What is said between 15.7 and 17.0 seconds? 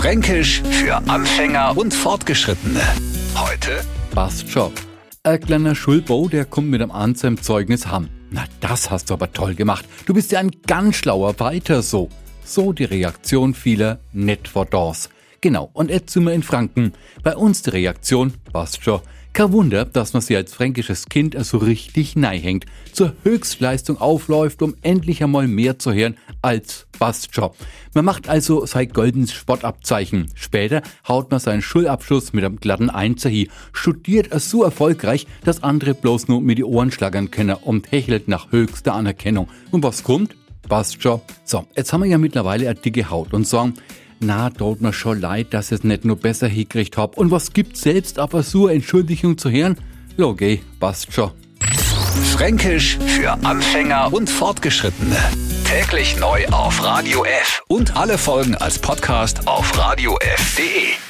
und jetzt sind wir in Franken.